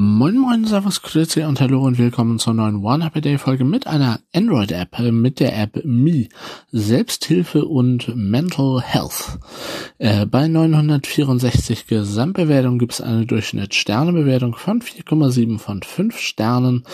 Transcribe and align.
Moin 0.00 0.38
Moin, 0.38 0.64
Servus, 0.64 1.02
Grüezi 1.02 1.42
und 1.42 1.60
Hallo 1.60 1.84
und 1.84 1.98
willkommen 1.98 2.38
zur 2.38 2.54
neuen 2.54 2.84
One 2.84 3.04
Happy 3.04 3.20
Day 3.20 3.36
Folge 3.36 3.64
mit 3.64 3.88
einer 3.88 4.20
Android-App, 4.32 4.96
äh, 5.00 5.10
mit 5.10 5.40
der 5.40 5.58
App 5.58 5.84
Me, 5.84 6.28
Selbsthilfe 6.70 7.64
und 7.64 8.14
Mental 8.14 8.80
Health. 8.80 9.40
Äh, 9.98 10.24
bei 10.26 10.46
964 10.46 11.88
Gesamtbewertungen 11.88 12.78
gibt 12.78 12.92
es 12.92 13.00
eine 13.00 13.26
Durchschnitt-Sterne-Bewertung 13.26 14.54
von 14.54 14.82
4,7 14.82 15.58
von 15.58 15.82
5 15.82 16.16
Sternen. 16.16 16.84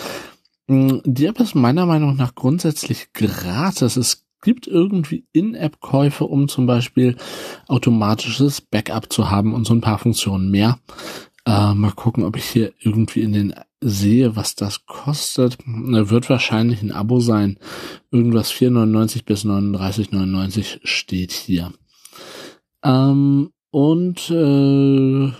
Mm, 0.67 1.01
die 1.05 1.27
App 1.27 1.39
ist 1.41 1.55
meiner 1.55 1.85
Meinung 1.85 2.17
nach 2.17 2.35
grundsätzlich 2.35 3.13
gratis. 3.13 3.99
Es 3.99 4.25
gibt 4.41 4.67
irgendwie 4.67 5.27
In-App-Käufe, 5.33 6.25
um 6.25 6.49
zum 6.49 6.65
Beispiel 6.65 7.17
automatisches 7.69 8.63
Backup 8.63 9.13
zu 9.13 9.31
haben 9.31 9.53
und 9.53 9.67
so 9.67 9.75
ein 9.75 9.83
paar 9.83 9.99
Funktionen 9.99 10.51
mehr. 10.51 10.79
Äh, 11.47 11.75
mal 11.75 11.93
gucken, 11.93 12.25
ob 12.25 12.37
ich 12.37 12.45
hier 12.45 12.73
irgendwie 12.81 13.21
in 13.21 13.33
den 13.33 13.55
sehe, 13.81 14.35
was 14.35 14.55
das 14.55 14.87
kostet. 14.87 15.59
Wird 15.67 16.31
wahrscheinlich 16.31 16.83
ein 16.83 16.93
Abo 16.93 17.21
sein. 17.21 17.59
Irgendwas 18.11 18.51
4,99 18.53 19.25
bis 19.25 19.45
39,99 19.45 20.81
steht 20.85 21.33
hier. 21.33 21.73
Ähm, 22.83 23.51
und 23.71 24.31
äh, 24.31 25.33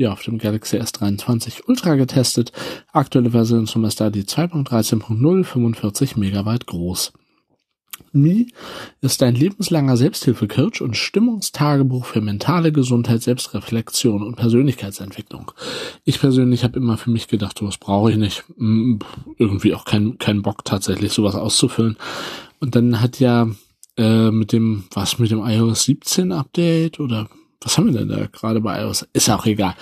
ja, 0.00 0.12
auf 0.12 0.22
dem 0.22 0.38
Galaxy 0.38 0.78
S23 0.78 1.64
Ultra 1.66 1.96
getestet. 1.96 2.52
Aktuelle 2.92 3.32
Version 3.32 3.66
zum 3.66 3.82
da 3.82 4.08
die 4.08 4.24
2.13.0, 4.24 5.44
45 5.44 6.16
Megabyte 6.16 6.66
groß. 6.66 7.12
Me 8.12 8.46
ist 9.00 9.22
ein 9.22 9.34
lebenslanger 9.34 9.96
Selbsthilfe-Coach 9.96 10.80
und 10.80 10.96
Stimmungstagebuch 10.96 12.04
für 12.04 12.20
mentale 12.20 12.72
Gesundheit, 12.72 13.22
Selbstreflexion 13.22 14.22
und 14.22 14.36
Persönlichkeitsentwicklung. 14.36 15.52
Ich 16.04 16.18
persönlich 16.18 16.64
habe 16.64 16.78
immer 16.78 16.96
für 16.96 17.10
mich 17.10 17.28
gedacht, 17.28 17.58
sowas 17.58 17.78
brauche 17.78 18.10
ich 18.10 18.16
nicht. 18.16 18.44
Hm, 18.56 18.98
irgendwie 19.38 19.74
auch 19.74 19.84
keinen 19.84 20.18
kein 20.18 20.42
Bock 20.42 20.64
tatsächlich, 20.64 21.12
sowas 21.12 21.36
auszufüllen. 21.36 21.96
Und 22.58 22.74
dann 22.74 23.00
hat 23.00 23.20
ja 23.20 23.48
äh, 23.96 24.30
mit 24.30 24.52
dem, 24.52 24.84
was 24.92 25.18
mit 25.18 25.30
dem 25.30 25.40
iOS 25.44 25.84
17 25.84 26.32
Update 26.32 26.98
oder 26.98 27.28
was 27.62 27.76
haben 27.76 27.92
wir 27.92 28.00
denn 28.00 28.08
da 28.08 28.26
gerade 28.26 28.60
bei 28.60 28.82
iOS? 28.82 29.06
Ist 29.12 29.28
auch 29.28 29.44
egal. 29.44 29.74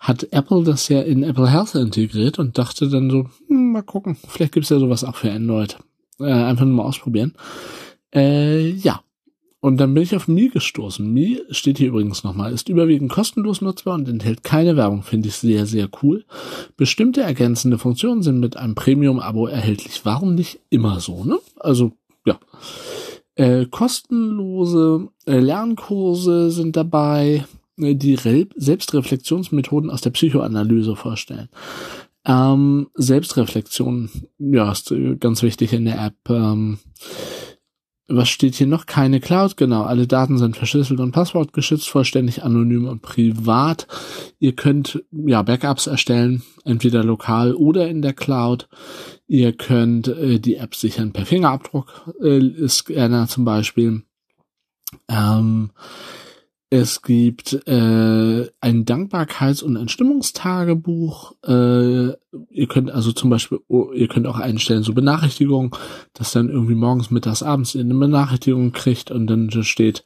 Hat 0.00 0.32
Apple 0.32 0.64
das 0.64 0.88
ja 0.88 1.02
in 1.02 1.22
Apple 1.22 1.50
Health 1.50 1.74
integriert 1.74 2.38
und 2.38 2.56
dachte 2.56 2.88
dann 2.88 3.10
so, 3.10 3.28
hm, 3.48 3.72
mal 3.72 3.82
gucken, 3.82 4.16
vielleicht 4.26 4.52
gibt's 4.52 4.70
ja 4.70 4.78
sowas 4.78 5.04
auch 5.04 5.16
für 5.16 5.30
Android. 5.30 5.76
Äh, 6.20 6.32
einfach 6.32 6.64
nur 6.64 6.76
mal 6.76 6.84
ausprobieren. 6.84 7.34
Äh, 8.14 8.70
ja. 8.70 9.02
Und 9.60 9.78
dann 9.78 9.94
bin 9.94 10.02
ich 10.02 10.14
auf 10.14 10.28
Mi 10.28 10.48
gestoßen. 10.48 11.12
Mi 11.12 11.40
steht 11.50 11.78
hier 11.78 11.88
übrigens 11.88 12.22
nochmal, 12.22 12.52
ist 12.52 12.68
überwiegend 12.68 13.10
kostenlos 13.10 13.62
nutzbar 13.62 13.94
und 13.94 14.08
enthält 14.08 14.44
keine 14.44 14.76
Werbung, 14.76 15.02
finde 15.02 15.28
ich 15.28 15.34
sehr, 15.34 15.66
sehr 15.66 15.88
cool. 16.02 16.24
Bestimmte 16.76 17.22
ergänzende 17.22 17.78
Funktionen 17.78 18.22
sind 18.22 18.38
mit 18.38 18.56
einem 18.56 18.76
Premium-Abo 18.76 19.46
erhältlich. 19.46 20.02
Warum 20.04 20.34
nicht 20.34 20.60
immer 20.70 21.00
so, 21.00 21.24
ne? 21.24 21.38
Also, 21.58 21.92
ja. 22.24 22.38
Äh, 23.34 23.66
kostenlose 23.66 25.08
äh, 25.26 25.38
Lernkurse 25.38 26.50
sind 26.50 26.76
dabei, 26.76 27.44
äh, 27.78 27.94
die 27.94 28.14
Re 28.14 28.46
Selbstreflexionsmethoden 28.54 29.90
aus 29.90 30.00
der 30.00 30.10
Psychoanalyse 30.10 30.96
vorstellen. 30.96 31.48
Ähm, 32.26 32.88
Selbstreflexion, 32.94 34.10
ja, 34.38 34.72
ist 34.72 34.90
äh, 34.90 35.14
ganz 35.16 35.42
wichtig 35.42 35.72
in 35.72 35.84
der 35.84 36.04
App. 36.04 36.16
Ähm, 36.28 36.78
was 38.08 38.28
steht 38.28 38.54
hier 38.54 38.66
noch? 38.66 38.86
Keine 38.86 39.20
Cloud, 39.20 39.56
genau. 39.56 39.82
Alle 39.82 40.06
Daten 40.06 40.38
sind 40.38 40.56
verschlüsselt 40.56 41.00
und 41.00 41.12
passwortgeschützt, 41.12 41.88
vollständig 41.88 42.44
anonym 42.44 42.86
und 42.86 43.02
privat. 43.02 43.86
Ihr 44.38 44.54
könnt 44.54 45.02
ja 45.12 45.42
Backups 45.42 45.86
erstellen, 45.86 46.42
entweder 46.64 47.02
lokal 47.02 47.54
oder 47.54 47.88
in 47.88 48.02
der 48.02 48.12
Cloud. 48.12 48.68
Ihr 49.26 49.52
könnt 49.52 50.08
äh, 50.08 50.38
die 50.38 50.56
App 50.56 50.74
sichern 50.74 51.12
per 51.12 51.26
Fingerabdruck, 51.26 52.12
äh, 52.22 52.68
Scanner 52.68 53.28
zum 53.28 53.44
Beispiel. 53.44 54.02
Ähm, 55.08 55.70
es 56.68 57.02
gibt 57.02 57.52
äh, 57.68 58.50
ein 58.60 58.84
Dankbarkeits- 58.84 59.62
und 59.62 59.76
ein 59.76 59.88
Stimmungstagebuch. 59.88 61.34
Äh, 61.44 62.08
ihr 62.50 62.66
könnt 62.68 62.90
also 62.90 63.12
zum 63.12 63.30
Beispiel, 63.30 63.60
oh, 63.68 63.92
ihr 63.92 64.08
könnt 64.08 64.26
auch 64.26 64.38
einstellen, 64.38 64.82
so 64.82 64.92
Benachrichtigungen, 64.92 65.70
dass 66.12 66.32
dann 66.32 66.48
irgendwie 66.48 66.74
morgens, 66.74 67.10
mittags, 67.10 67.44
abends 67.44 67.74
ihr 67.74 67.82
eine 67.82 67.94
Benachrichtigung 67.94 68.72
kriegt 68.72 69.12
und 69.12 69.28
dann 69.28 69.50
steht, 69.62 70.02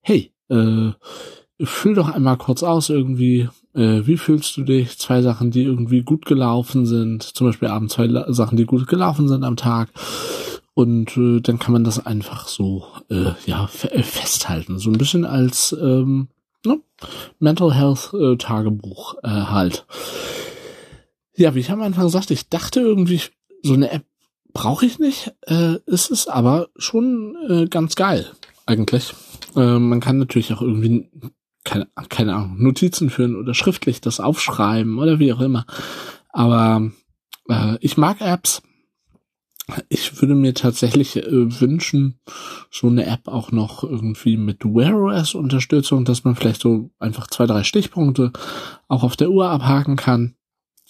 hey, 0.00 0.32
äh, 0.48 0.90
füll 1.60 1.94
doch 1.94 2.08
einmal 2.08 2.36
kurz 2.36 2.64
aus 2.64 2.90
irgendwie, 2.90 3.48
äh, 3.74 4.00
wie 4.04 4.16
fühlst 4.16 4.56
du 4.56 4.64
dich? 4.64 4.98
Zwei 4.98 5.22
Sachen, 5.22 5.52
die 5.52 5.62
irgendwie 5.62 6.02
gut 6.02 6.26
gelaufen 6.26 6.84
sind, 6.84 7.22
zum 7.22 7.46
Beispiel 7.46 7.68
abends 7.68 7.94
zwei 7.94 8.08
Sachen, 8.32 8.56
die 8.56 8.66
gut 8.66 8.88
gelaufen 8.88 9.28
sind 9.28 9.44
am 9.44 9.56
Tag. 9.56 9.90
Und 10.74 11.16
äh, 11.16 11.40
dann 11.40 11.58
kann 11.58 11.72
man 11.72 11.84
das 11.84 12.04
einfach 12.04 12.48
so 12.48 12.86
äh, 13.10 13.32
ja 13.44 13.68
äh, 13.90 14.02
festhalten, 14.02 14.78
so 14.78 14.90
ein 14.90 14.98
bisschen 14.98 15.24
als 15.24 15.76
ähm, 15.78 16.28
ne? 16.64 16.80
Mental 17.38 17.74
Health 17.74 18.12
äh, 18.14 18.36
Tagebuch 18.36 19.16
äh, 19.22 19.28
halt. 19.28 19.86
Ja, 21.34 21.54
wie 21.54 21.60
ich 21.60 21.70
am 21.70 21.82
Anfang 21.82 22.04
gesagt, 22.04 22.30
ich 22.30 22.48
dachte 22.48 22.80
irgendwie, 22.80 23.20
so 23.62 23.74
eine 23.74 23.90
App 23.90 24.04
brauche 24.52 24.86
ich 24.86 24.98
nicht, 24.98 25.32
äh, 25.46 25.76
ist 25.86 26.10
es 26.10 26.28
aber 26.28 26.68
schon 26.76 27.36
äh, 27.48 27.66
ganz 27.66 27.94
geil 27.94 28.30
eigentlich. 28.66 29.14
Äh, 29.56 29.78
man 29.78 30.00
kann 30.00 30.18
natürlich 30.18 30.52
auch 30.52 30.62
irgendwie 30.62 31.08
keine, 31.64 31.88
keine 32.08 32.34
Ahnung 32.34 32.62
Notizen 32.62 33.10
führen 33.10 33.36
oder 33.36 33.54
schriftlich 33.54 34.00
das 34.00 34.20
aufschreiben 34.20 34.98
oder 34.98 35.18
wie 35.18 35.32
auch 35.32 35.40
immer. 35.40 35.64
Aber 36.30 36.90
äh, 37.48 37.76
ich 37.80 37.96
mag 37.96 38.20
Apps 38.20 38.62
ich 39.88 40.20
würde 40.20 40.34
mir 40.34 40.54
tatsächlich 40.54 41.16
äh, 41.16 41.60
wünschen, 41.60 42.18
so 42.70 42.88
eine 42.88 43.06
App 43.06 43.28
auch 43.28 43.52
noch 43.52 43.84
irgendwie 43.84 44.36
mit 44.36 44.64
Wear 44.64 44.96
OS 44.96 45.34
Unterstützung, 45.34 46.04
dass 46.04 46.24
man 46.24 46.34
vielleicht 46.34 46.60
so 46.60 46.90
einfach 46.98 47.28
zwei, 47.28 47.46
drei 47.46 47.62
Stichpunkte 47.62 48.32
auch 48.88 49.04
auf 49.04 49.16
der 49.16 49.30
Uhr 49.30 49.48
abhaken 49.48 49.96
kann, 49.96 50.34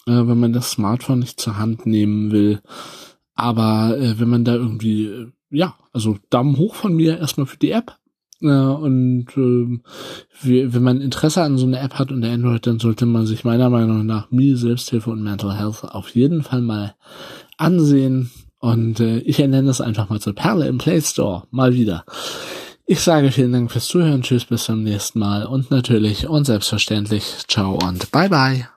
äh, 0.06 0.12
wenn 0.12 0.40
man 0.40 0.52
das 0.52 0.70
Smartphone 0.70 1.18
nicht 1.18 1.40
zur 1.40 1.58
Hand 1.58 1.86
nehmen 1.86 2.32
will. 2.32 2.60
Aber 3.34 3.96
äh, 3.98 4.18
wenn 4.18 4.30
man 4.30 4.44
da 4.44 4.54
irgendwie, 4.54 5.06
äh, 5.06 5.32
ja, 5.50 5.74
also 5.92 6.18
Daumen 6.30 6.56
hoch 6.56 6.74
von 6.74 6.94
mir 6.94 7.18
erstmal 7.18 7.46
für 7.46 7.58
die 7.58 7.72
App. 7.72 7.98
Äh, 8.40 8.46
und 8.46 9.26
äh, 9.36 9.80
wie, 10.40 10.72
wenn 10.72 10.82
man 10.82 11.02
Interesse 11.02 11.42
an 11.42 11.58
so 11.58 11.66
einer 11.66 11.82
App 11.82 11.98
hat 11.98 12.10
und 12.10 12.22
der 12.22 12.32
Android, 12.32 12.66
dann 12.66 12.78
sollte 12.78 13.04
man 13.04 13.26
sich 13.26 13.44
meiner 13.44 13.68
Meinung 13.68 14.06
nach 14.06 14.30
mir 14.30 14.56
Selbsthilfe 14.56 15.10
und 15.10 15.22
Mental 15.22 15.54
Health 15.58 15.84
auf 15.84 16.08
jeden 16.14 16.42
Fall 16.42 16.62
mal 16.62 16.94
ansehen 17.58 18.30
und 18.62 18.98
äh, 19.00 19.18
ich 19.18 19.38
ernenne 19.40 19.68
es 19.70 19.80
einfach 19.80 20.08
mal 20.08 20.20
zur 20.20 20.36
Perle 20.36 20.68
im 20.68 20.78
Play 20.78 21.00
Store. 21.00 21.42
Mal 21.50 21.74
wieder. 21.74 22.04
Ich 22.86 23.00
sage 23.00 23.32
vielen 23.32 23.52
Dank 23.52 23.72
fürs 23.72 23.86
Zuhören. 23.86 24.22
Tschüss, 24.22 24.44
bis 24.44 24.64
zum 24.64 24.84
nächsten 24.84 25.18
Mal. 25.18 25.46
Und 25.46 25.72
natürlich 25.72 26.28
und 26.28 26.44
selbstverständlich. 26.44 27.24
Ciao 27.48 27.72
und 27.82 28.12
bye 28.12 28.28
bye. 28.28 28.68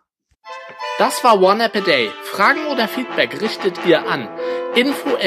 Das 0.97 1.23
war 1.23 1.39
One 1.39 1.63
App 1.63 1.75
a 1.75 1.81
Day. 1.81 2.09
Fragen 2.23 2.65
oder 2.71 2.87
Feedback 2.87 3.39
richtet 3.41 3.75
ihr 3.87 4.09
an 4.09 4.27
info.oaad.de 4.75 5.21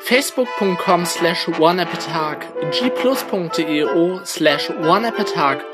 facebook.com 0.00 1.06
slash 1.06 1.48
oneappatag 1.58 2.46
gplus.eo 2.72 4.20
slash 4.24 4.70
oneappatag 4.70 5.64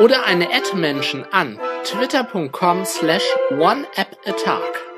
oder 0.00 0.26
eine 0.26 0.48
Ad-Menschen 0.52 1.24
an 1.32 1.58
twitter.com 1.84 2.84
slash 2.84 3.24
oneappatag. 3.50 4.93